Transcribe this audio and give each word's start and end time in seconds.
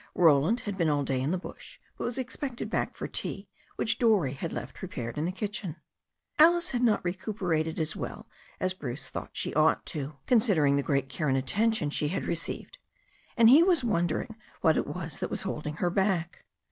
Roland 0.15 0.61
had 0.61 0.79
been 0.79 0.89
all 0.89 1.03
day 1.03 1.21
in 1.21 1.29
the 1.29 1.37
bush, 1.37 1.77
but 1.95 2.05
was 2.05 2.17
expected 2.17 2.71
back 2.71 2.95
for 2.95 3.07
tea, 3.07 3.47
which 3.75 3.99
Dorrie 3.99 4.33
had 4.33 4.51
left 4.51 4.73
prepared 4.73 5.15
in 5.15 5.25
the 5.25 5.31
kitchen. 5.31 5.75
Alice 6.39 6.71
had 6.71 6.81
not 6.81 7.05
recuperated 7.05 7.79
as 7.79 7.95
well 7.95 8.27
as 8.59 8.73
Bruce 8.73 9.09
thought 9.09 9.29
she 9.33 9.53
ought 9.53 9.85
to, 9.85 10.17
considering 10.25 10.75
the 10.75 10.81
great 10.81 11.07
care 11.07 11.29
and 11.29 11.37
attention 11.37 11.91
she 11.91 12.07
had 12.07 12.25
received, 12.25 12.79
and 13.37 13.47
he 13.47 13.61
wondered 13.61 14.31
what 14.61 14.75
it 14.75 14.87
was 14.87 15.19
that 15.19 15.29
was 15.29 15.43
holding 15.43 15.75
her 15.75 15.91
back. 15.91 16.45